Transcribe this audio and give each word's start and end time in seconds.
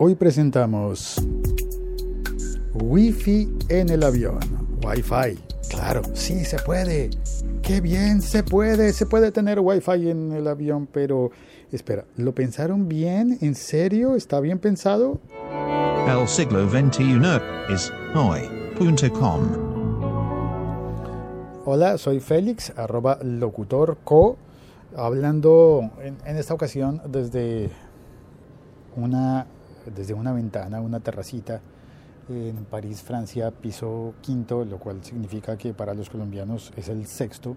Hoy 0.00 0.14
presentamos 0.14 1.20
Wi-Fi 2.72 3.52
en 3.68 3.88
el 3.88 4.04
avión. 4.04 4.38
Wi-Fi. 4.86 5.36
Claro, 5.68 6.02
sí 6.12 6.44
se 6.44 6.56
puede. 6.60 7.10
Qué 7.62 7.80
bien 7.80 8.22
se 8.22 8.44
puede. 8.44 8.92
Se 8.92 9.06
puede 9.06 9.32
tener 9.32 9.58
Wi-Fi 9.58 10.08
en 10.08 10.30
el 10.30 10.46
avión, 10.46 10.86
pero 10.86 11.32
espera, 11.72 12.04
¿lo 12.16 12.32
pensaron 12.32 12.86
bien? 12.86 13.38
¿En 13.40 13.56
serio? 13.56 14.14
¿Está 14.14 14.38
bien 14.38 14.60
pensado? 14.60 15.18
El 16.06 16.28
siglo 16.28 16.70
XXI 16.70 17.18
es 17.68 17.92
hoy.com. 18.14 19.40
Hola, 21.64 21.98
soy 21.98 22.20
Félix, 22.20 22.72
arroba 22.76 23.18
locutorco, 23.20 24.36
hablando 24.96 25.90
en, 26.00 26.18
en 26.24 26.36
esta 26.36 26.54
ocasión 26.54 27.02
desde 27.10 27.70
una 28.94 29.48
desde 29.94 30.14
una 30.14 30.32
ventana, 30.32 30.80
una 30.80 31.00
terracita 31.00 31.60
en 32.28 32.64
París, 32.66 33.02
Francia, 33.02 33.50
piso 33.50 34.14
quinto, 34.20 34.64
lo 34.64 34.78
cual 34.78 35.02
significa 35.02 35.56
que 35.56 35.72
para 35.72 35.94
los 35.94 36.10
colombianos 36.10 36.72
es 36.76 36.88
el 36.88 37.06
sexto, 37.06 37.56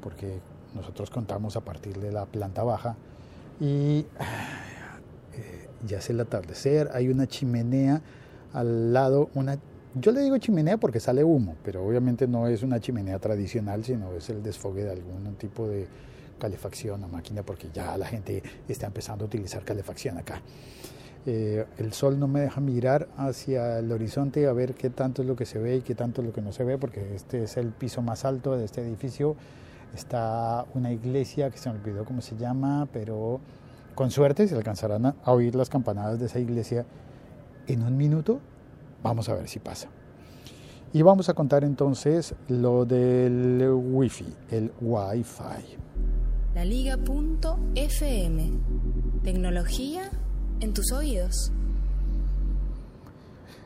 porque 0.00 0.38
nosotros 0.74 1.10
contamos 1.10 1.56
a 1.56 1.60
partir 1.60 1.98
de 1.98 2.12
la 2.12 2.26
planta 2.26 2.62
baja. 2.62 2.96
Y 3.60 4.06
eh, 5.34 5.68
ya 5.86 5.98
es 5.98 6.10
el 6.10 6.20
atardecer, 6.20 6.90
hay 6.94 7.08
una 7.08 7.26
chimenea 7.26 8.02
al 8.52 8.92
lado, 8.92 9.30
una 9.34 9.58
yo 9.96 10.10
le 10.10 10.22
digo 10.22 10.38
chimenea 10.38 10.76
porque 10.76 10.98
sale 10.98 11.22
humo, 11.22 11.54
pero 11.64 11.84
obviamente 11.86 12.26
no 12.26 12.48
es 12.48 12.64
una 12.64 12.80
chimenea 12.80 13.20
tradicional, 13.20 13.84
sino 13.84 14.12
es 14.14 14.28
el 14.28 14.42
desfogue 14.42 14.82
de 14.82 14.90
algún 14.90 15.36
tipo 15.36 15.68
de 15.68 15.86
calefacción 16.40 17.04
o 17.04 17.08
máquina, 17.08 17.44
porque 17.44 17.68
ya 17.72 17.96
la 17.96 18.06
gente 18.06 18.42
está 18.68 18.88
empezando 18.88 19.24
a 19.24 19.28
utilizar 19.28 19.64
calefacción 19.64 20.18
acá. 20.18 20.42
Eh, 21.26 21.64
el 21.78 21.94
sol 21.94 22.18
no 22.18 22.28
me 22.28 22.40
deja 22.40 22.60
mirar 22.60 23.08
hacia 23.16 23.78
el 23.78 23.90
horizonte 23.90 24.46
a 24.46 24.52
ver 24.52 24.74
qué 24.74 24.90
tanto 24.90 25.22
es 25.22 25.28
lo 25.28 25.36
que 25.36 25.46
se 25.46 25.58
ve 25.58 25.76
y 25.76 25.80
qué 25.80 25.94
tanto 25.94 26.20
es 26.20 26.26
lo 26.26 26.34
que 26.34 26.42
no 26.42 26.52
se 26.52 26.64
ve, 26.64 26.76
porque 26.76 27.14
este 27.14 27.44
es 27.44 27.56
el 27.56 27.68
piso 27.68 28.02
más 28.02 28.24
alto 28.24 28.56
de 28.56 28.64
este 28.64 28.82
edificio. 28.82 29.36
Está 29.94 30.66
una 30.74 30.92
iglesia 30.92 31.50
que 31.50 31.56
se 31.56 31.70
me 31.70 31.78
olvidó 31.78 32.04
cómo 32.04 32.20
se 32.20 32.36
llama, 32.36 32.88
pero 32.92 33.40
con 33.94 34.10
suerte 34.10 34.46
se 34.48 34.54
alcanzarán 34.54 35.06
a 35.06 35.32
oír 35.32 35.54
las 35.54 35.70
campanadas 35.70 36.18
de 36.18 36.26
esa 36.26 36.40
iglesia 36.40 36.84
en 37.68 37.82
un 37.82 37.96
minuto. 37.96 38.40
Vamos 39.02 39.28
a 39.28 39.34
ver 39.34 39.48
si 39.48 39.60
pasa. 39.60 39.88
Y 40.92 41.02
vamos 41.02 41.28
a 41.28 41.34
contar 41.34 41.64
entonces 41.64 42.34
lo 42.48 42.84
del 42.84 43.66
wifi, 43.72 44.26
el 44.50 44.72
Wi-Fi. 44.80 45.78
La 46.54 46.64
Liga.fm. 46.64 48.50
Tecnología 49.24 50.10
en 50.64 50.72
tus 50.72 50.90
oídos. 50.92 51.52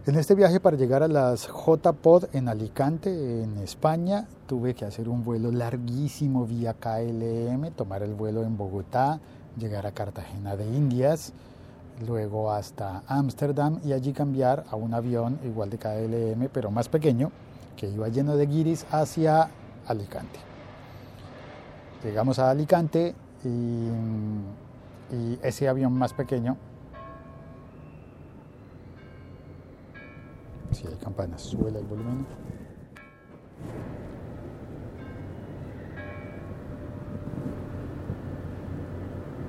En 0.06 0.16
este 0.16 0.34
viaje 0.34 0.58
para 0.58 0.76
llegar 0.76 1.02
a 1.02 1.08
las 1.08 1.46
JPod 1.46 2.24
en 2.32 2.48
Alicante, 2.48 3.42
en 3.42 3.58
España, 3.58 4.26
tuve 4.46 4.74
que 4.74 4.84
hacer 4.84 5.08
un 5.08 5.22
vuelo 5.22 5.52
larguísimo 5.52 6.46
vía 6.46 6.74
KLM, 6.74 7.70
tomar 7.72 8.02
el 8.02 8.14
vuelo 8.14 8.42
en 8.42 8.56
Bogotá, 8.56 9.20
llegar 9.56 9.86
a 9.86 9.92
Cartagena 9.92 10.56
de 10.56 10.64
Indias, 10.64 11.32
luego 12.06 12.50
hasta 12.50 13.02
Ámsterdam 13.06 13.80
y 13.84 13.92
allí 13.92 14.12
cambiar 14.12 14.64
a 14.70 14.76
un 14.76 14.94
avión 14.94 15.38
igual 15.44 15.70
de 15.70 15.78
KLM, 15.78 16.48
pero 16.52 16.70
más 16.70 16.88
pequeño, 16.88 17.30
que 17.76 17.88
iba 17.88 18.08
lleno 18.08 18.34
de 18.34 18.46
guiris 18.46 18.86
hacia 18.90 19.50
Alicante. 19.86 20.40
Llegamos 22.02 22.38
a 22.38 22.50
Alicante 22.50 23.14
y, 23.44 23.48
y 25.14 25.38
ese 25.42 25.68
avión 25.68 25.92
más 25.92 26.14
pequeño 26.14 26.56
Si 30.72 30.86
hay 30.86 30.94
campanas, 30.94 31.42
sube 31.42 31.68
el 31.70 31.84
volumen. 31.84 32.26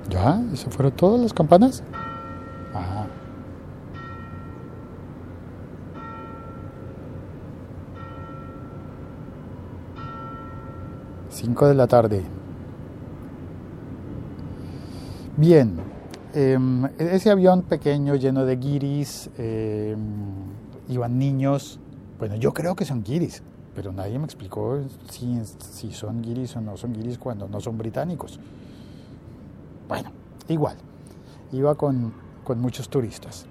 ¿Ya? 0.08 0.42
¿Eso 0.52 0.70
fueron 0.70 0.92
todas 0.92 1.20
las 1.20 1.32
campanas? 1.32 1.84
Ajá. 2.74 3.06
Cinco 11.28 11.68
de 11.68 11.74
la 11.74 11.86
tarde. 11.86 12.24
Bien, 15.36 15.76
eh, 16.34 16.58
ese 16.98 17.30
avión 17.30 17.62
pequeño 17.62 18.14
lleno 18.16 18.44
de 18.44 18.56
guiris, 18.56 19.30
eh, 19.38 19.96
iban 20.90 21.18
niños, 21.18 21.78
bueno, 22.18 22.36
yo 22.36 22.52
creo 22.52 22.74
que 22.74 22.84
son 22.84 23.02
guiris, 23.02 23.42
pero 23.74 23.92
nadie 23.92 24.18
me 24.18 24.24
explicó 24.24 24.80
si, 25.08 25.40
si 25.44 25.92
son 25.92 26.20
guiris 26.20 26.56
o 26.56 26.60
no 26.60 26.76
son 26.76 26.92
guiris 26.92 27.16
cuando 27.16 27.48
no 27.48 27.60
son 27.60 27.78
británicos. 27.78 28.38
Bueno, 29.88 30.10
igual, 30.48 30.76
iba 31.52 31.74
con, 31.76 32.12
con 32.44 32.60
muchos 32.60 32.88
turistas. 32.88 33.46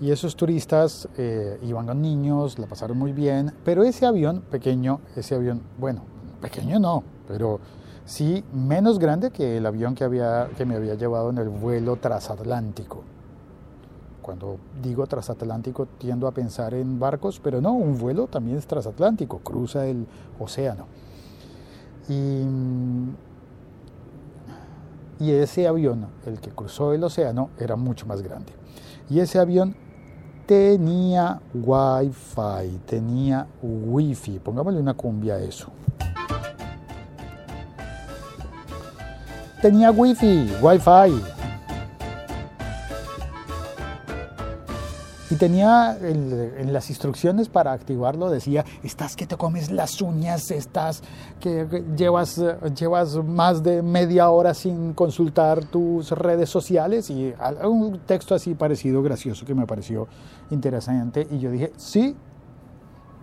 Y 0.00 0.12
esos 0.12 0.34
turistas 0.34 1.08
eh, 1.18 1.58
iban 1.62 1.86
con 1.86 2.00
niños, 2.00 2.58
la 2.58 2.66
pasaron 2.66 2.96
muy 2.96 3.12
bien, 3.12 3.52
pero 3.64 3.82
ese 3.82 4.06
avión 4.06 4.40
pequeño, 4.40 5.00
ese 5.14 5.34
avión, 5.34 5.60
bueno, 5.78 6.04
pequeño 6.40 6.78
no, 6.78 7.04
pero 7.28 7.60
sí 8.06 8.42
menos 8.52 8.98
grande 8.98 9.30
que 9.30 9.58
el 9.58 9.66
avión 9.66 9.94
que, 9.94 10.04
había, 10.04 10.48
que 10.56 10.64
me 10.64 10.76
había 10.76 10.94
llevado 10.94 11.30
en 11.30 11.38
el 11.38 11.50
vuelo 11.50 11.96
transatlántico. 11.96 13.04
Cuando 14.22 14.58
digo 14.82 15.06
transatlántico 15.06 15.86
tiendo 15.98 16.26
a 16.26 16.32
pensar 16.32 16.74
en 16.74 16.98
barcos, 16.98 17.40
pero 17.42 17.60
no, 17.60 17.72
un 17.72 17.98
vuelo 17.98 18.26
también 18.26 18.58
es 18.58 18.66
transatlántico, 18.66 19.38
cruza 19.38 19.86
el 19.86 20.06
océano. 20.38 20.86
Y, 22.08 22.42
y 25.18 25.30
ese 25.32 25.66
avión, 25.66 26.06
el 26.26 26.40
que 26.40 26.50
cruzó 26.50 26.92
el 26.92 27.04
océano, 27.04 27.50
era 27.58 27.76
mucho 27.76 28.06
más 28.06 28.22
grande. 28.22 28.52
Y 29.08 29.20
ese 29.20 29.38
avión 29.38 29.74
tenía 30.46 31.40
wifi, 31.54 32.78
tenía 32.86 33.46
wifi. 33.62 34.38
Pongámosle 34.38 34.80
una 34.80 34.94
cumbia 34.94 35.34
a 35.34 35.40
eso. 35.40 35.68
Tenía 39.62 39.90
wifi, 39.90 40.50
wifi. 40.62 41.39
Y 45.30 45.36
tenía 45.36 45.96
en 46.02 46.72
las 46.72 46.90
instrucciones 46.90 47.48
para 47.48 47.70
activarlo, 47.70 48.30
decía, 48.30 48.64
estás 48.82 49.14
que 49.14 49.28
te 49.28 49.36
comes 49.36 49.70
las 49.70 50.02
uñas, 50.02 50.50
estás 50.50 51.02
que 51.38 51.84
llevas, 51.96 52.42
llevas 52.76 53.14
más 53.16 53.62
de 53.62 53.80
media 53.80 54.28
hora 54.30 54.54
sin 54.54 54.92
consultar 54.92 55.64
tus 55.64 56.10
redes 56.10 56.50
sociales 56.50 57.10
y 57.10 57.32
un 57.62 58.00
texto 58.00 58.34
así 58.34 58.54
parecido, 58.54 59.04
gracioso, 59.04 59.46
que 59.46 59.54
me 59.54 59.68
pareció 59.68 60.08
interesante. 60.50 61.28
Y 61.30 61.38
yo 61.38 61.52
dije, 61.52 61.72
sí, 61.76 62.16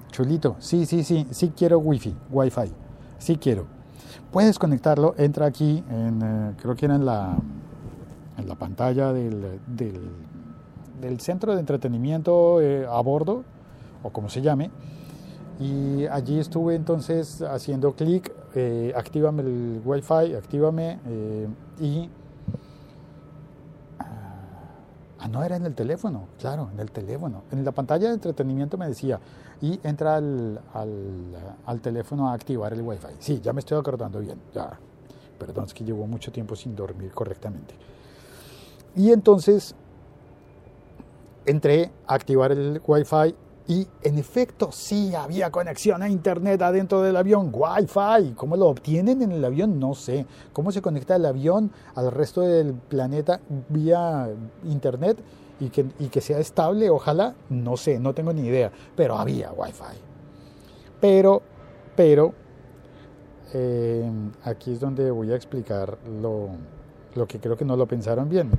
chulito, 0.09 0.55
sí, 0.59 0.85
sí, 0.85 1.03
sí, 1.03 1.27
sí 1.29 1.51
quiero 1.57 1.79
wifi, 1.79 2.15
wifi, 2.31 2.71
sí 3.17 3.35
quiero. 3.35 3.65
Puedes 4.31 4.57
conectarlo, 4.57 5.13
entra 5.17 5.45
aquí, 5.45 5.83
en, 5.89 6.21
eh, 6.21 6.53
creo 6.61 6.73
que 6.73 6.85
era 6.85 6.95
en 6.95 7.05
la, 7.05 7.35
en 8.37 8.47
la 8.47 8.55
pantalla 8.55 9.11
del, 9.11 9.59
del 9.67 9.99
del 11.01 11.19
centro 11.19 11.53
de 11.53 11.59
entretenimiento 11.59 12.61
eh, 12.61 12.85
a 12.87 12.99
bordo, 13.01 13.43
o 14.03 14.09
como 14.09 14.29
se 14.29 14.41
llame, 14.41 14.71
y 15.59 16.05
allí 16.07 16.39
estuve 16.39 16.75
entonces 16.75 17.41
haciendo 17.41 17.93
clic, 17.93 18.31
eh, 18.55 18.93
actívame 18.95 19.41
el 19.41 19.81
wifi, 19.83 20.35
actívame, 20.35 20.99
eh, 21.07 21.47
y... 21.79 22.09
Ah, 25.19 25.27
no 25.27 25.43
era 25.43 25.55
en 25.55 25.65
el 25.65 25.73
teléfono, 25.73 26.27
claro, 26.39 26.69
en 26.71 26.79
el 26.79 26.91
teléfono. 26.91 27.41
En 27.51 27.65
la 27.65 27.71
pantalla 27.71 28.07
de 28.09 28.13
entretenimiento 28.13 28.77
me 28.77 28.87
decía, 28.87 29.19
y 29.61 29.79
entra 29.83 30.17
al, 30.17 30.61
al, 30.73 30.91
al 31.65 31.81
teléfono 31.81 32.29
a 32.29 32.33
activar 32.33 32.71
el 32.73 32.83
wifi. 32.83 33.07
Sí, 33.17 33.41
ya 33.41 33.51
me 33.51 33.59
estoy 33.59 33.79
acordando 33.79 34.19
bien, 34.19 34.39
ya. 34.53 34.77
Perdón, 35.39 35.65
es 35.65 35.73
que 35.73 35.83
llevo 35.83 36.05
mucho 36.05 36.31
tiempo 36.31 36.55
sin 36.55 36.75
dormir 36.75 37.11
correctamente. 37.11 37.73
Y 38.95 39.11
entonces 39.11 39.73
entré 41.47 41.89
a 42.05 42.13
activar 42.13 42.51
el 42.51 42.79
Wi-Fi 42.85 43.33
y 43.69 43.87
en 44.03 44.17
efecto 44.17 44.71
sí 44.71 45.13
había 45.15 45.49
conexión 45.51 46.01
a 46.01 46.07
internet 46.07 46.61
adentro 46.61 47.01
del 47.01 47.17
avión, 47.17 47.51
Wi-Fi. 47.53 48.33
¿Cómo 48.35 48.55
lo 48.55 48.67
obtienen 48.67 49.21
en 49.21 49.31
el 49.31 49.43
avión? 49.43 49.79
No 49.79 49.93
sé. 49.93 50.25
¿Cómo 50.53 50.71
se 50.71 50.81
conecta 50.81 51.15
el 51.15 51.25
avión 51.25 51.71
al 51.95 52.11
resto 52.11 52.41
del 52.41 52.73
planeta 52.73 53.41
vía 53.69 54.29
internet 54.63 55.17
y 55.59 55.69
que, 55.69 55.85
y 55.99 56.07
que 56.07 56.21
sea 56.21 56.39
estable? 56.39 56.89
Ojalá, 56.89 57.35
no 57.49 57.75
sé, 57.75 57.99
no 57.99 58.13
tengo 58.13 58.31
ni 58.31 58.47
idea. 58.47 58.71
Pero 58.95 59.17
había 59.17 59.51
Wi-Fi. 59.51 59.97
Pero, 61.01 61.41
pero, 61.95 62.33
eh, 63.53 64.09
aquí 64.43 64.71
es 64.71 64.79
donde 64.79 65.11
voy 65.11 65.31
a 65.31 65.35
explicar 65.35 65.97
lo, 66.21 66.49
lo 67.15 67.27
que 67.27 67.39
creo 67.39 67.57
que 67.57 67.65
no 67.65 67.75
lo 67.75 67.85
pensaron 67.85 68.29
bien. 68.29 68.49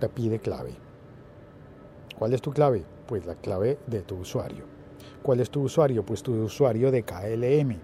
Te 0.00 0.08
pide 0.08 0.40
clave. 0.40 0.74
¿Cuál 2.18 2.34
es 2.34 2.42
tu 2.42 2.50
clave? 2.50 2.84
Pues 3.06 3.24
la 3.26 3.36
clave 3.36 3.78
de 3.86 4.02
tu 4.02 4.16
usuario. 4.16 4.64
¿Cuál 5.22 5.40
es 5.40 5.50
tu 5.50 5.62
usuario? 5.62 6.04
Pues 6.04 6.22
tu 6.22 6.32
usuario 6.32 6.90
de 6.90 7.04
KLM. 7.04 7.78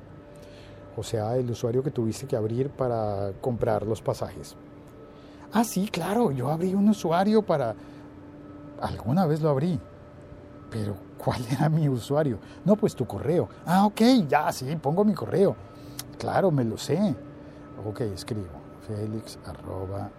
O 0.97 1.03
sea, 1.03 1.37
el 1.37 1.51
usuario 1.51 1.83
que 1.83 1.91
tuviste 1.91 2.27
que 2.27 2.37
abrir 2.37 2.71
para 2.71 3.33
comprar 3.41 3.87
los 3.87 4.01
pasajes. 4.01 4.57
Ah, 5.53 5.63
sí, 5.63 5.89
claro, 5.89 6.33
yo 6.33 6.51
abrí 6.51 6.75
un 6.75 6.89
usuario 6.89 7.43
para... 7.43 7.75
Alguna 8.81 9.27
vez 9.27 9.41
lo 9.41 9.51
abrí. 9.51 9.79
Pero, 10.71 10.97
¿cuál 11.19 11.45
era 11.51 11.69
mi 11.69 11.89
usuario? 11.89 12.39
No, 12.65 12.77
pues 12.77 12.95
tu 12.95 13.07
correo. 13.07 13.49
Ah, 13.65 13.87
ok, 13.87 14.01
ya, 14.29 14.51
sí, 14.53 14.75
pongo 14.77 15.05
mi 15.05 15.15
correo. 15.15 15.55
Claro, 16.19 16.51
me 16.51 16.65
lo 16.65 16.79
sé. 16.79 17.15
Ok, 17.87 18.01
escribo. 18.01 18.67
Félix 18.87 19.39
arroba 19.45 20.11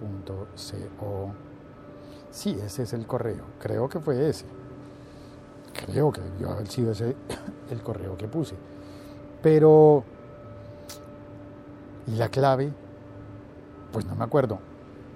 locutor.co. 0.00 1.32
Sí, 2.30 2.58
ese 2.64 2.82
es 2.82 2.92
el 2.92 3.06
correo. 3.06 3.44
Creo 3.60 3.88
que 3.88 4.00
fue 4.00 4.28
ese. 4.28 4.46
Creo 5.86 6.12
que 6.12 6.20
debió 6.20 6.50
haber 6.50 6.68
sido 6.68 6.92
ese 6.92 7.16
el 7.70 7.82
correo 7.82 8.16
que 8.16 8.28
puse. 8.28 8.56
Pero... 9.42 10.04
¿Y 12.06 12.16
la 12.16 12.28
clave? 12.28 12.72
Pues 13.92 14.04
no 14.04 14.14
me 14.14 14.24
acuerdo. 14.24 14.58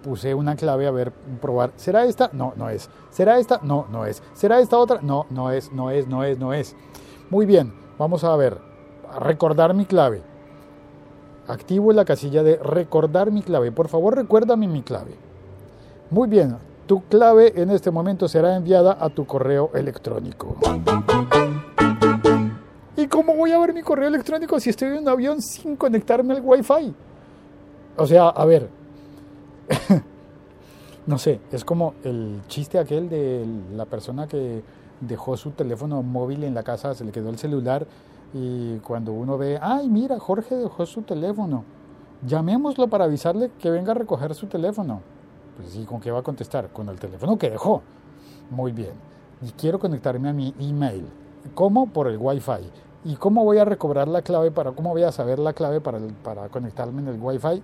Puse 0.03 0.33
una 0.35 0.57
clave 0.57 0.87
a 0.87 0.91
ver, 0.91 1.13
probar. 1.41 1.73
¿Será 1.77 2.05
esta? 2.05 2.31
No, 2.33 2.55
no 2.57 2.71
es. 2.71 2.89
¿Será 3.11 3.39
esta? 3.39 3.61
No, 3.63 3.87
no 3.91 4.07
es. 4.07 4.23
¿Será 4.33 4.61
esta 4.61 4.79
otra? 4.79 5.01
No, 5.03 5.27
no 5.29 5.51
es, 5.51 5.73
no 5.73 5.91
es, 5.91 6.07
no 6.07 6.25
es, 6.25 6.39
no 6.39 6.55
es. 6.55 6.77
Muy 7.31 7.45
bien, 7.47 7.75
vamos 7.99 8.25
a 8.25 8.35
ver. 8.37 8.59
Recordar 9.21 9.75
mi 9.75 9.85
clave. 9.85 10.23
Activo 11.49 11.93
la 11.93 12.05
casilla 12.05 12.43
de 12.43 12.57
recordar 12.57 13.33
mi 13.33 13.43
clave. 13.43 13.73
Por 13.73 13.89
favor, 13.89 14.15
recuérdame 14.15 14.69
mi 14.69 14.83
clave. 14.83 15.15
Muy 16.11 16.29
bien, 16.29 16.59
tu 16.87 17.03
clave 17.05 17.55
en 17.57 17.71
este 17.71 17.91
momento 17.91 18.29
será 18.29 18.55
enviada 18.55 18.99
a 19.01 19.09
tu 19.09 19.25
correo 19.25 19.71
electrónico. 19.73 20.57
¿Y 22.97 23.07
cómo 23.07 23.35
voy 23.35 23.53
a 23.53 23.59
ver 23.59 23.73
mi 23.73 23.81
correo 23.81 24.09
electrónico 24.09 24.61
si 24.61 24.69
estoy 24.69 24.89
en 24.89 24.99
un 24.99 25.09
avión 25.09 25.41
sin 25.41 25.77
conectarme 25.77 26.35
al 26.35 26.43
Wi-Fi? 26.45 26.95
O 27.97 28.07
sea, 28.07 28.29
a 28.29 28.45
ver, 28.45 28.69
no 31.07 31.17
sé, 31.17 31.41
es 31.51 31.65
como 31.65 31.95
el 32.05 32.43
chiste 32.49 32.79
aquel 32.79 33.09
de 33.09 33.47
la 33.75 33.87
persona 33.87 34.27
que 34.27 34.63
dejó 35.01 35.37
su 35.39 35.53
teléfono 35.53 36.03
móvil 36.03 36.45
en 36.45 36.55
la 36.55 36.63
casa, 36.63 36.95
se 36.95 37.05
le 37.05 37.13
quedó 37.13 37.31
el 37.31 37.39
celular 37.39 37.87
y 38.33 38.79
cuando 38.79 39.13
uno 39.13 39.39
ve, 39.39 39.59
ay, 39.61 39.89
mira, 39.89 40.19
Jorge 40.19 40.57
dejó 40.57 40.85
su 40.87 41.03
teléfono, 41.03 41.65
llamémoslo 42.27 42.89
para 42.89 43.05
avisarle 43.05 43.51
que 43.59 43.71
venga 43.71 43.93
a 43.93 43.95
recoger 43.95 44.35
su 44.35 44.47
teléfono. 44.47 45.01
Pues 45.57 45.71
sí, 45.71 45.85
¿con 45.85 46.01
qué 46.01 46.11
va 46.11 46.21
a 46.21 46.23
contestar? 46.23 46.69
Con 46.69 46.89
el 46.89 46.99
teléfono 46.99 47.39
que 47.39 47.51
dejó. 47.51 47.83
Muy 48.51 48.73
bien. 48.73 48.93
Y 49.43 49.51
quiero 49.53 49.79
conectarme 49.79 50.29
a 50.29 50.33
mi 50.33 50.55
email. 50.59 51.07
¿Cómo? 51.55 51.87
Por 51.87 52.09
el 52.09 52.19
Wi-Fi. 52.19 52.71
¿Y 53.05 53.17
cómo 53.17 53.45
voy 53.45 53.59
a 53.59 53.65
recobrar 53.65 54.09
la 54.09 54.23
clave 54.23 54.51
para, 54.51 54.73
cómo 54.73 54.91
voy 54.91 55.03
a 55.03 55.13
saber 55.13 55.39
la 55.39 55.53
clave 55.53 55.81
para, 55.81 55.99
para 56.23 56.49
conectarme 56.49 57.01
en 57.03 57.09
el 57.09 57.19
Wi-Fi? 57.21 57.63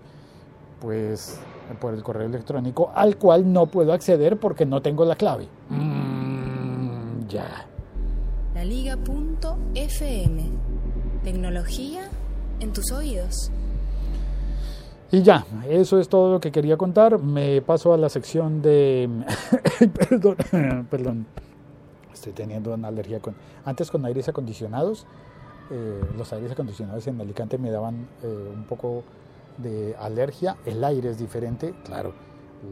Pues 0.80 1.40
por 1.80 1.94
el 1.94 2.02
correo 2.02 2.26
electrónico 2.26 2.90
al 2.94 3.16
cual 3.16 3.52
no 3.52 3.66
puedo 3.66 3.92
acceder 3.92 4.38
porque 4.38 4.66
no 4.66 4.82
tengo 4.82 5.04
la 5.04 5.16
clave. 5.16 5.48
Mm, 5.70 7.26
ya. 7.28 7.66
La 8.54 8.64
Liga.fm. 8.64 10.42
Tecnología 11.24 12.08
en 12.60 12.72
tus 12.72 12.92
oídos. 12.92 13.50
Y 15.10 15.22
ya, 15.22 15.44
eso 15.68 15.98
es 15.98 16.08
todo 16.08 16.30
lo 16.34 16.40
que 16.40 16.52
quería 16.52 16.76
contar. 16.76 17.18
Me 17.18 17.62
paso 17.62 17.92
a 17.92 17.96
la 17.96 18.08
sección 18.08 18.62
de... 18.62 19.08
perdón, 20.08 20.36
perdón. 20.90 21.26
Estoy 22.12 22.32
teniendo 22.32 22.72
una 22.72 22.88
alergia 22.88 23.18
con... 23.18 23.34
Antes 23.64 23.90
con 23.90 24.04
aires 24.04 24.28
acondicionados, 24.28 25.04
eh, 25.72 26.00
los 26.16 26.32
aires 26.32 26.52
acondicionados 26.52 27.04
en 27.08 27.20
Alicante 27.20 27.58
me 27.58 27.72
daban 27.72 28.06
eh, 28.22 28.52
un 28.54 28.64
poco 28.64 29.02
de 29.58 29.96
alergia. 29.98 30.58
El 30.64 30.84
aire 30.84 31.10
es 31.10 31.18
diferente, 31.18 31.74
claro. 31.84 32.14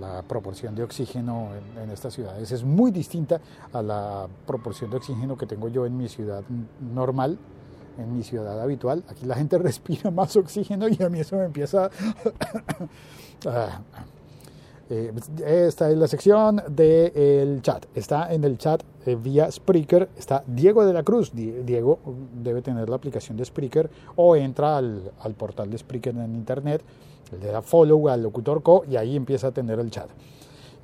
La 0.00 0.22
proporción 0.22 0.74
de 0.74 0.82
oxígeno 0.82 1.50
en, 1.54 1.82
en 1.82 1.90
estas 1.90 2.14
ciudades 2.14 2.50
es 2.50 2.64
muy 2.64 2.90
distinta 2.90 3.40
a 3.72 3.82
la 3.82 4.26
proporción 4.46 4.90
de 4.90 4.96
oxígeno 4.96 5.36
que 5.36 5.46
tengo 5.46 5.68
yo 5.68 5.86
en 5.86 5.96
mi 5.96 6.08
ciudad 6.08 6.42
normal 6.80 7.38
en 7.98 8.16
mi 8.16 8.22
ciudad 8.22 8.60
habitual. 8.60 9.04
Aquí 9.08 9.26
la 9.26 9.34
gente 9.34 9.58
respira 9.70 10.10
más 10.10 10.36
oxígeno 10.36 10.86
y 10.88 11.02
a 11.02 11.08
mí 11.08 11.20
eso 11.20 11.36
me 11.36 11.44
empieza... 11.44 11.90
Ah, 13.46 13.80
eh, 14.90 15.12
esta 15.44 15.90
es 15.90 15.96
la 15.96 16.06
sección 16.06 16.62
del 16.68 17.62
chat. 17.62 17.86
Está 17.94 18.32
en 18.32 18.44
el 18.44 18.58
chat 18.58 18.82
eh, 19.06 19.16
vía 19.16 19.50
Spreaker. 19.50 20.08
Está 20.16 20.44
Diego 20.46 20.84
de 20.84 20.92
la 20.92 21.02
Cruz. 21.02 21.32
Diego 21.34 21.98
debe 22.42 22.62
tener 22.62 22.88
la 22.88 22.96
aplicación 22.96 23.36
de 23.36 23.44
Spreaker 23.44 23.90
o 24.16 24.36
entra 24.36 24.76
al, 24.76 25.12
al 25.20 25.34
portal 25.34 25.70
de 25.70 25.78
Spreaker 25.78 26.14
en 26.16 26.34
internet. 26.34 26.82
Le 27.40 27.46
da 27.46 27.62
follow 27.62 28.08
al 28.08 28.22
locutor 28.22 28.62
co 28.62 28.84
y 28.88 28.96
ahí 28.96 29.16
empieza 29.16 29.48
a 29.48 29.52
tener 29.52 29.78
el 29.78 29.90
chat 29.90 30.10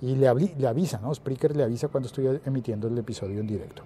y 0.01 0.15
le, 0.15 0.33
le, 0.57 0.69
avisa, 0.69 1.01
¿no? 1.01 1.15
Spreaker 1.15 1.57
le 1.57 1.65
avisa 1.65 1.89
cuando 1.89 2.07
estoy 2.07 2.41
emitiendo 2.45 2.89
el 2.89 2.97
episodio 2.99 3.41
en 3.41 3.47
directo. 3.47 3.83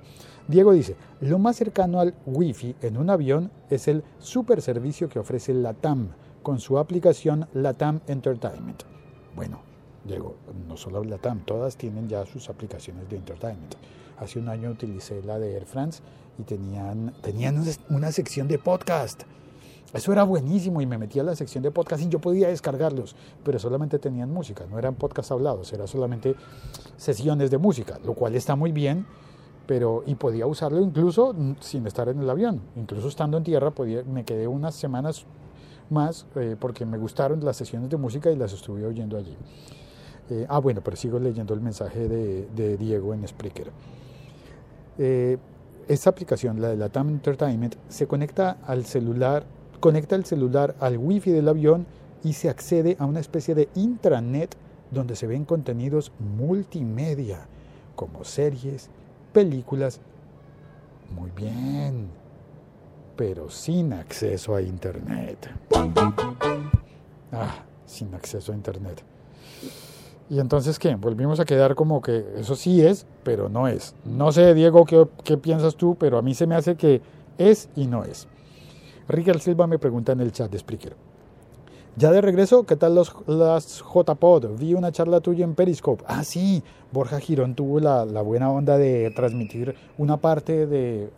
Diego 0.46 0.72
dice, 0.72 0.96
lo 1.20 1.38
más 1.38 1.56
cercano 1.56 2.00
al 2.00 2.14
Wi-Fi 2.26 2.76
en 2.82 2.96
un 2.98 3.10
avión 3.10 3.50
es 3.70 3.88
el 3.88 4.02
super 4.18 4.60
servicio 4.60 5.08
que 5.08 5.18
ofrece 5.18 5.54
LATAM 5.54 6.08
con 6.42 6.58
su 6.58 6.78
aplicación 6.78 7.46
LATAM 7.54 8.00
Entertainment. 8.08 8.82
Bueno, 9.34 9.60
Diego, 10.04 10.36
no 10.68 10.76
solo 10.76 11.02
LATAM, 11.02 11.44
todas 11.44 11.76
tienen 11.76 12.08
ya 12.08 12.26
sus 12.26 12.48
aplicaciones 12.50 13.08
de 13.08 13.16
entertainment. 13.16 13.76
Hace 14.18 14.38
un 14.38 14.48
año 14.48 14.70
utilicé 14.70 15.22
la 15.22 15.38
de 15.38 15.54
Air 15.54 15.64
France 15.64 16.02
y 16.38 16.42
tenían, 16.42 17.14
tenían 17.22 17.64
una 17.88 18.12
sección 18.12 18.48
de 18.48 18.58
podcast. 18.58 19.22
Eso 19.92 20.10
era 20.12 20.22
buenísimo 20.24 20.80
y 20.80 20.86
me 20.86 20.96
metía 20.96 21.22
a 21.22 21.24
la 21.24 21.36
sección 21.36 21.62
de 21.62 21.70
podcast 21.70 22.02
y 22.02 22.08
yo 22.08 22.18
podía 22.18 22.48
descargarlos, 22.48 23.14
pero 23.44 23.58
solamente 23.58 23.98
tenían 23.98 24.32
música, 24.32 24.64
no 24.70 24.78
eran 24.78 24.94
podcast 24.94 25.32
hablados, 25.32 25.72
eran 25.72 25.86
solamente 25.86 26.34
sesiones 26.96 27.50
de 27.50 27.58
música, 27.58 27.98
lo 28.04 28.14
cual 28.14 28.34
está 28.34 28.56
muy 28.56 28.72
bien, 28.72 29.06
pero 29.66 30.02
y 30.06 30.14
podía 30.14 30.46
usarlo 30.46 30.80
incluso 30.80 31.34
sin 31.60 31.86
estar 31.86 32.08
en 32.08 32.20
el 32.20 32.30
avión, 32.30 32.62
incluso 32.74 33.08
estando 33.08 33.36
en 33.36 33.44
tierra, 33.44 33.70
podía, 33.70 34.02
me 34.04 34.24
quedé 34.24 34.46
unas 34.46 34.74
semanas 34.74 35.26
más 35.90 36.26
eh, 36.36 36.56
porque 36.58 36.86
me 36.86 36.96
gustaron 36.96 37.44
las 37.44 37.56
sesiones 37.56 37.90
de 37.90 37.98
música 37.98 38.30
y 38.30 38.36
las 38.36 38.52
estuve 38.54 38.86
oyendo 38.86 39.18
allí. 39.18 39.36
Eh, 40.30 40.46
ah, 40.48 40.58
bueno, 40.58 40.80
pero 40.82 40.96
sigo 40.96 41.18
leyendo 41.18 41.52
el 41.52 41.60
mensaje 41.60 42.08
de, 42.08 42.46
de 42.46 42.78
Diego 42.78 43.12
en 43.12 43.28
Spreaker. 43.28 43.70
Eh, 44.98 45.36
esta 45.88 46.10
aplicación, 46.10 46.60
la 46.60 46.68
de 46.68 46.76
la 46.76 46.88
TAM 46.88 47.08
Entertainment, 47.08 47.74
se 47.88 48.06
conecta 48.06 48.58
al 48.66 48.86
celular 48.86 49.44
conecta 49.82 50.14
el 50.14 50.24
celular 50.24 50.76
al 50.78 50.96
wifi 50.96 51.32
del 51.32 51.48
avión 51.48 51.86
y 52.22 52.34
se 52.34 52.48
accede 52.48 52.96
a 53.00 53.04
una 53.04 53.18
especie 53.18 53.56
de 53.56 53.68
intranet 53.74 54.54
donde 54.92 55.16
se 55.16 55.26
ven 55.26 55.44
contenidos 55.44 56.12
multimedia, 56.38 57.48
como 57.96 58.22
series, 58.22 58.88
películas. 59.32 60.00
Muy 61.18 61.32
bien, 61.32 62.06
pero 63.16 63.50
sin 63.50 63.92
acceso 63.92 64.54
a 64.54 64.62
Internet. 64.62 65.50
Ah, 67.32 67.64
sin 67.84 68.14
acceso 68.14 68.52
a 68.52 68.54
Internet. 68.54 69.02
Y 70.30 70.38
entonces, 70.38 70.78
¿qué? 70.78 70.94
Volvimos 70.94 71.40
a 71.40 71.44
quedar 71.44 71.74
como 71.74 72.00
que 72.00 72.24
eso 72.36 72.54
sí 72.54 72.82
es, 72.82 73.04
pero 73.24 73.48
no 73.48 73.66
es. 73.66 73.96
No 74.04 74.30
sé, 74.30 74.54
Diego, 74.54 74.84
qué, 74.84 75.08
qué 75.24 75.36
piensas 75.38 75.74
tú, 75.74 75.96
pero 75.98 76.18
a 76.18 76.22
mí 76.22 76.34
se 76.34 76.46
me 76.46 76.54
hace 76.54 76.76
que 76.76 77.02
es 77.36 77.68
y 77.74 77.88
no 77.88 78.04
es. 78.04 78.28
Ricker 79.08 79.40
Silva 79.40 79.66
me 79.66 79.78
pregunta 79.78 80.12
en 80.12 80.20
el 80.20 80.32
chat 80.32 80.50
de 80.50 80.58
Spreaker. 80.58 80.96
Ya 81.94 82.10
de 82.10 82.22
regreso, 82.22 82.64
¿qué 82.64 82.76
tal 82.76 82.94
los, 82.94 83.14
las 83.26 83.82
JPod? 83.82 84.58
Vi 84.58 84.72
una 84.72 84.92
charla 84.92 85.20
tuya 85.20 85.44
en 85.44 85.54
Periscope. 85.54 86.02
Ah, 86.06 86.24
sí, 86.24 86.62
Borja 86.90 87.20
Girón 87.20 87.54
tuvo 87.54 87.80
la, 87.80 88.04
buena 88.22 88.50
onda 88.50 88.78
de 88.78 89.10
transmitir 89.10 89.74
una 89.98 90.16
parte 90.16 90.66
de, 90.66 91.10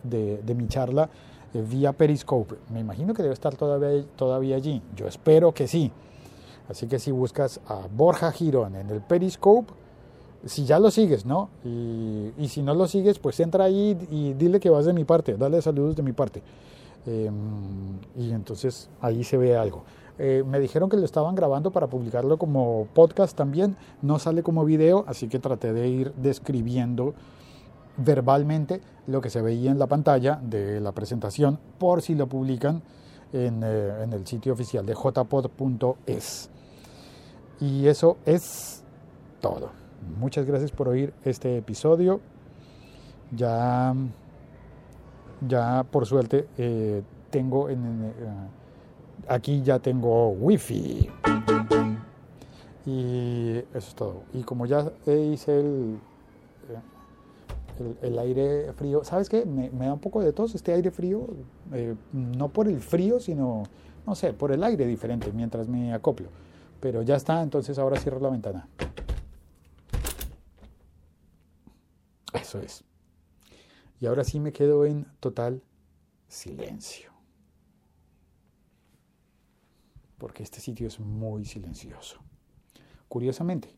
mi 0.56 0.66
charla 0.66 1.08
eh, 1.52 1.62
vía 1.62 1.92
Periscope. 1.92 2.56
Me 2.72 2.80
imagino 2.80 3.14
que 3.14 3.22
debe 3.22 3.34
estar 3.34 3.54
todavía, 3.54 4.04
todavía 4.16 4.56
allí. 4.56 4.82
Yo 4.96 5.06
espero 5.06 5.52
que 5.52 5.68
sí. 5.68 5.92
Así 6.68 6.88
que 6.88 6.98
si 6.98 7.12
buscas 7.12 7.60
a 7.68 7.86
Borja 7.94 8.32
Girón 8.32 8.74
en 8.74 8.90
el 8.90 9.00
Periscope, 9.00 9.72
si 10.44 10.64
ya 10.64 10.80
lo 10.80 10.90
sigues, 10.90 11.24
¿no? 11.24 11.50
Y, 11.64 12.32
y 12.36 12.48
si 12.48 12.62
no 12.62 12.74
lo 12.74 12.88
sigues, 12.88 13.20
pues 13.20 13.38
entra 13.38 13.64
ahí 13.64 13.96
y 14.10 14.32
dile 14.32 14.58
que 14.58 14.70
vas 14.70 14.86
de 14.86 14.92
mi 14.92 15.04
parte, 15.04 15.36
dale 15.36 15.62
saludos 15.62 15.94
de 15.94 16.02
mi 16.02 16.12
parte. 16.12 16.42
Em, 17.06 17.98
y 18.16 18.32
entonces 18.32 18.88
ahí 19.00 19.24
se 19.24 19.36
ve 19.36 19.56
algo. 19.56 19.84
Eh, 20.18 20.44
me 20.46 20.60
dijeron 20.60 20.88
que 20.88 20.96
lo 20.96 21.04
estaban 21.04 21.34
grabando 21.34 21.70
para 21.70 21.88
publicarlo 21.88 22.38
como 22.38 22.86
podcast 22.94 23.36
también, 23.36 23.76
no 24.00 24.18
sale 24.18 24.42
como 24.42 24.64
video, 24.64 25.04
así 25.08 25.28
que 25.28 25.38
traté 25.38 25.72
de 25.72 25.88
ir 25.88 26.12
describiendo 26.14 27.14
verbalmente 27.96 28.80
lo 29.06 29.20
que 29.20 29.30
se 29.30 29.42
veía 29.42 29.70
en 29.70 29.78
la 29.78 29.86
pantalla 29.86 30.40
de 30.42 30.80
la 30.80 30.92
presentación 30.92 31.58
por 31.78 32.00
si 32.00 32.14
lo 32.14 32.28
publican 32.28 32.82
en, 33.32 33.62
eh, 33.64 34.02
en 34.02 34.12
el 34.12 34.26
sitio 34.26 34.52
oficial 34.52 34.86
de 34.86 34.94
jpod.es. 34.94 36.50
Y 37.60 37.86
eso 37.86 38.16
es 38.24 38.82
todo. 39.40 39.70
Muchas 40.18 40.46
gracias 40.46 40.70
por 40.70 40.88
oír 40.88 41.12
este 41.24 41.58
episodio. 41.58 42.20
Ya, 43.32 43.94
ya 45.48 45.84
por 45.84 46.06
suerte 46.06 46.46
eh, 46.58 47.02
tengo 47.30 47.68
en, 47.68 48.04
eh, 48.04 48.12
aquí 49.28 49.62
ya 49.62 49.78
tengo 49.78 50.30
wifi 50.30 51.10
y 52.86 53.56
eso 53.74 53.88
es 53.88 53.94
todo. 53.94 54.22
Y 54.32 54.42
como 54.42 54.66
ya 54.66 54.92
hice 55.06 55.60
el, 55.60 55.98
el, 57.78 57.96
el 58.02 58.18
aire 58.18 58.72
frío, 58.74 59.04
¿sabes 59.04 59.28
qué? 59.28 59.44
Me, 59.44 59.70
da 59.70 59.92
un 59.92 60.00
poco 60.00 60.20
de 60.20 60.32
tos 60.32 60.54
este 60.54 60.72
aire 60.72 60.90
frío, 60.90 61.26
eh, 61.72 61.94
no 62.12 62.48
por 62.48 62.68
el 62.68 62.80
frío, 62.80 63.20
sino, 63.20 63.64
no 64.06 64.14
sé, 64.14 64.32
por 64.32 64.52
el 64.52 64.62
aire 64.62 64.86
diferente 64.86 65.32
mientras 65.32 65.68
me 65.68 65.92
acoplo. 65.92 66.28
Pero 66.80 67.02
ya 67.02 67.16
está, 67.16 67.42
entonces 67.42 67.78
ahora 67.78 67.98
cierro 67.98 68.20
la 68.20 68.28
ventana. 68.28 68.68
Eso 72.34 72.58
es. 72.60 72.84
Y 74.04 74.06
ahora 74.06 74.22
sí 74.22 74.38
me 74.38 74.52
quedo 74.52 74.84
en 74.84 75.06
total 75.18 75.62
silencio. 76.28 77.10
Porque 80.18 80.42
este 80.42 80.60
sitio 80.60 80.88
es 80.88 81.00
muy 81.00 81.46
silencioso. 81.46 82.18
Curiosamente, 83.08 83.74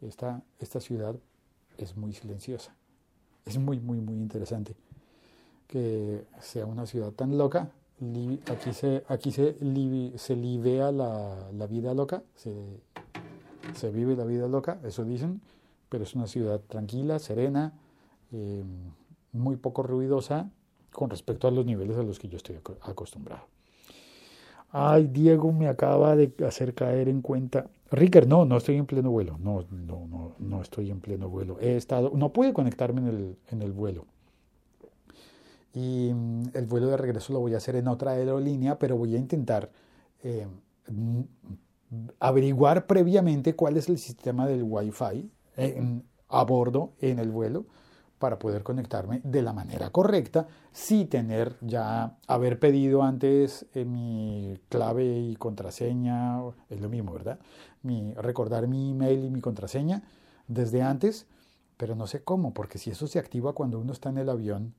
esta, 0.00 0.42
esta 0.58 0.80
ciudad 0.80 1.14
es 1.78 1.96
muy 1.96 2.12
silenciosa. 2.12 2.74
Es 3.44 3.56
muy, 3.56 3.78
muy, 3.78 4.00
muy 4.00 4.16
interesante 4.16 4.74
que 5.68 6.26
sea 6.40 6.66
una 6.66 6.84
ciudad 6.84 7.12
tan 7.12 7.38
loca. 7.38 7.70
Aquí 8.50 8.72
se, 8.72 9.04
aquí 9.06 9.30
se, 9.30 9.56
se 10.18 10.34
la, 10.90 11.50
la 11.52 11.66
vida 11.68 11.94
loca, 11.94 12.24
se, 12.34 12.80
se, 13.76 13.90
vive 13.92 14.16
la 14.16 14.24
vida 14.24 14.48
loca, 14.48 14.80
eso 14.82 15.04
dicen, 15.04 15.40
pero 15.88 16.02
es 16.02 16.16
una 16.16 16.26
ciudad 16.26 16.60
tranquila, 16.66 17.20
serena, 17.20 17.74
eh, 18.32 18.64
muy 19.32 19.56
poco 19.56 19.82
ruidosa 19.82 20.50
con 20.92 21.10
respecto 21.10 21.46
a 21.46 21.50
los 21.50 21.66
niveles 21.66 21.96
a 21.96 22.02
los 22.02 22.18
que 22.18 22.28
yo 22.28 22.36
estoy 22.36 22.56
acostumbrado. 22.82 23.42
Ay, 24.70 25.06
Diego 25.06 25.52
me 25.52 25.68
acaba 25.68 26.16
de 26.16 26.32
hacer 26.46 26.74
caer 26.74 27.08
en 27.08 27.22
cuenta. 27.22 27.66
Ricker, 27.90 28.26
no, 28.26 28.44
no 28.44 28.56
estoy 28.56 28.76
en 28.76 28.86
pleno 28.86 29.10
vuelo. 29.10 29.38
No, 29.38 29.64
no, 29.70 30.06
no, 30.06 30.32
no 30.38 30.62
estoy 30.62 30.90
en 30.90 31.00
pleno 31.00 31.28
vuelo. 31.28 31.58
He 31.60 31.76
estado, 31.76 32.12
no 32.14 32.32
pude 32.32 32.52
conectarme 32.52 33.00
en 33.00 33.06
el, 33.08 33.36
en 33.50 33.62
el 33.62 33.72
vuelo. 33.72 34.06
Y 35.72 36.10
mm, 36.12 36.42
el 36.54 36.66
vuelo 36.66 36.88
de 36.88 36.96
regreso 36.96 37.32
lo 37.32 37.40
voy 37.40 37.54
a 37.54 37.58
hacer 37.58 37.76
en 37.76 37.88
otra 37.88 38.12
aerolínea, 38.12 38.78
pero 38.78 38.96
voy 38.96 39.14
a 39.14 39.18
intentar 39.18 39.70
eh, 40.22 40.46
averiguar 42.18 42.86
previamente 42.86 43.54
cuál 43.54 43.76
es 43.76 43.88
el 43.88 43.98
sistema 43.98 44.46
del 44.46 44.62
Wi-Fi 44.62 45.30
eh, 45.56 46.00
a 46.28 46.44
bordo 46.44 46.92
en 47.00 47.18
el 47.18 47.30
vuelo 47.30 47.66
para 48.18 48.38
poder 48.38 48.62
conectarme 48.62 49.20
de 49.24 49.42
la 49.42 49.52
manera 49.52 49.90
correcta, 49.90 50.48
sin 50.72 51.08
tener 51.08 51.56
ya 51.60 52.16
haber 52.26 52.58
pedido 52.58 53.02
antes 53.02 53.66
eh, 53.74 53.84
mi 53.84 54.58
clave 54.68 55.04
y 55.04 55.36
contraseña, 55.36 56.40
es 56.70 56.80
lo 56.80 56.88
mismo, 56.88 57.12
¿verdad? 57.12 57.38
Mi, 57.82 58.14
recordar 58.14 58.68
mi 58.68 58.90
email 58.92 59.24
y 59.24 59.30
mi 59.30 59.40
contraseña 59.40 60.02
desde 60.48 60.82
antes, 60.82 61.26
pero 61.76 61.94
no 61.94 62.06
sé 62.06 62.22
cómo, 62.22 62.54
porque 62.54 62.78
si 62.78 62.90
eso 62.90 63.06
se 63.06 63.18
activa 63.18 63.52
cuando 63.52 63.78
uno 63.78 63.92
está 63.92 64.08
en 64.08 64.18
el 64.18 64.30
avión 64.30 64.74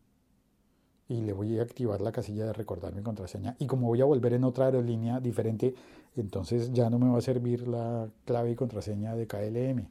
y 1.08 1.22
le 1.22 1.32
voy 1.32 1.58
a 1.60 1.62
activar 1.62 2.02
la 2.02 2.12
casilla 2.12 2.46
de 2.46 2.54
recordar 2.54 2.94
mi 2.94 3.02
contraseña 3.02 3.56
y 3.60 3.68
como 3.68 3.88
voy 3.88 4.02
a 4.02 4.06
volver 4.06 4.34
en 4.34 4.44
otra 4.44 4.66
aerolínea 4.66 5.20
diferente, 5.20 5.76
entonces 6.16 6.74
ya 6.74 6.90
no 6.90 6.98
me 6.98 7.10
va 7.10 7.20
a 7.20 7.22
servir 7.22 7.68
la 7.68 8.10
clave 8.26 8.52
y 8.52 8.56
contraseña 8.56 9.16
de 9.16 9.28
KLM. 9.28 9.88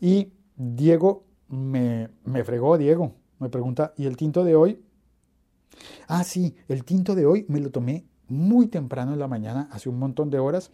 Y 0.00 0.32
Diego 0.56 1.24
me, 1.48 2.08
me 2.24 2.44
fregó 2.44 2.78
Diego. 2.78 3.12
Me 3.38 3.48
pregunta, 3.48 3.92
¿y 3.96 4.06
el 4.06 4.16
tinto 4.16 4.44
de 4.44 4.56
hoy? 4.56 4.82
Ah, 6.08 6.24
sí, 6.24 6.54
el 6.68 6.84
tinto 6.84 7.14
de 7.14 7.26
hoy 7.26 7.44
me 7.48 7.60
lo 7.60 7.70
tomé 7.70 8.06
muy 8.28 8.66
temprano 8.66 9.12
en 9.12 9.18
la 9.18 9.28
mañana, 9.28 9.68
hace 9.70 9.88
un 9.88 9.98
montón 9.98 10.30
de 10.30 10.38
horas, 10.38 10.70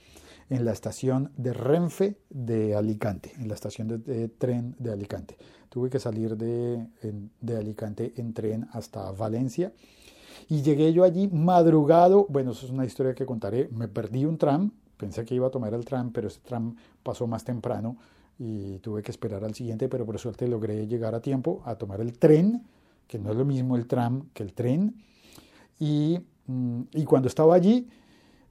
en 0.49 0.65
la 0.65 0.73
estación 0.73 1.33
de 1.37 1.53
Renfe 1.53 2.19
de 2.31 2.75
Alicante, 2.77 3.33
en 3.39 3.49
la 3.49 3.55
estación 3.55 3.89
de, 3.89 4.29
tren 4.29 4.77
de 4.79 4.93
Alicante. 4.93 5.37
Tuve 5.69 5.89
que 5.89 5.99
salir 5.99 6.37
de, 6.37 6.87
de, 7.41 7.57
Alicante 7.57 8.13
en 8.17 8.35
tren 8.35 8.69
hasta 8.73 9.11
Valencia 9.13 9.73
y 10.49 10.61
llegué 10.61 10.93
yo 10.93 11.05
allí 11.05 11.29
madrugado. 11.29 12.27
Bueno, 12.29 12.51
eso 12.51 12.67
es 12.67 12.73
una 12.73 12.85
historia 12.85 13.15
que 13.15 13.25
contaré. 13.25 13.69
Me 13.73 13.89
perdí 13.89 14.27
un 14.27 14.37
tram, 14.37 14.73
pensé 14.99 15.25
que 15.25 15.35
iba 15.35 15.47
a 15.47 15.51
tomar 15.51 15.73
el 15.73 15.87
tram, 15.87 16.13
pero 16.13 16.29
ese 16.29 16.41
tram 16.41 16.77
pasó 17.03 17.27
más 17.27 17.45
temprano 17.45 17.97
y 18.39 18.79
tuve 18.79 19.03
que 19.03 19.11
esperar 19.11 19.45
al 19.45 19.55
siguiente, 19.55 19.89
pero 19.89 20.05
por 20.07 20.19
suerte 20.19 20.49
logré 20.49 20.87
llegar 20.87 21.15
a 21.15 21.21
tiempo 21.21 21.63
a 21.65 21.77
tomar 21.77 22.01
el 22.01 22.19
tren, 22.19 22.65
que 23.07 23.19
no 23.19 23.31
es 23.31 23.37
lo 23.37 23.45
mismo 23.45 23.77
el 23.77 23.87
tram 23.87 24.29
que 24.35 24.43
el 24.43 24.53
tren. 24.53 24.95
Y, 25.79 26.19
mm, 26.47 26.83
y 26.93 27.05
cuando 27.05 27.29
estaba 27.29 27.55
allí, 27.55 27.89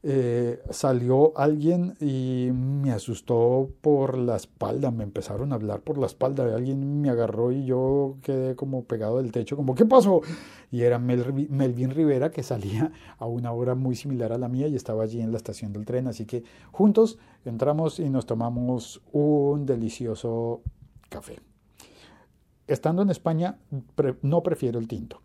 eh, 0.04 0.64
salió 0.72 1.38
alguien 1.38 1.96
y 2.00 2.50
me 2.52 2.92
asustó 2.92 3.70
por 3.82 4.18
la 4.18 4.36
espalda, 4.36 4.90
me 4.90 5.04
empezaron 5.04 5.52
a 5.52 5.56
hablar 5.56 5.82
por 5.82 6.00
la 6.00 6.08
espalda, 6.08 6.44
alguien 6.56 7.02
me 7.02 7.12
agarró 7.12 7.52
y 7.52 7.66
yo 7.66 8.18
quedé 8.24 8.56
como 8.56 8.84
pegado 8.86 9.18
del 9.18 9.32
techo, 9.32 9.56
como 9.56 9.76
¿qué 9.76 9.86
pasó? 9.86 10.22
Y 10.72 10.82
era 10.82 10.98
Melvin 10.98 11.92
Rivera 11.92 12.32
que 12.32 12.42
salía 12.42 12.92
a 13.20 13.28
una 13.28 13.52
hora 13.52 13.76
muy 13.76 13.96
similar 13.96 14.34
a 14.34 14.40
la 14.40 14.48
mía 14.48 14.68
y 14.68 14.76
estaba 14.76 15.04
allí 15.04 15.22
en 15.22 15.32
la 15.32 15.38
estación 15.38 15.72
del 15.72 15.86
tren, 15.86 16.08
así 16.08 16.26
que 16.26 16.44
juntos 16.72 17.20
entramos 17.46 18.00
y 18.00 18.10
nos 18.10 18.26
tomamos 18.26 19.02
un 19.12 19.68
delicioso 19.68 20.62
café. 21.10 21.40
Estando 22.66 23.04
en 23.04 23.12
España, 23.12 23.60
no 24.24 24.42
prefiero 24.42 24.80
el 24.80 24.88
tinto, 24.88 25.22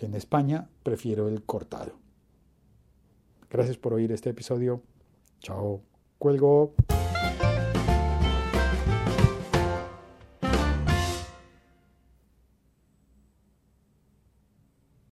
en 0.00 0.12
España 0.12 0.68
prefiero 0.82 1.28
el 1.28 1.44
cortado. 1.44 2.07
Gracias 3.50 3.76
por 3.76 3.94
oír 3.94 4.12
este 4.12 4.30
episodio. 4.30 4.82
Chao. 5.40 5.82
Cuelgo. 6.18 6.74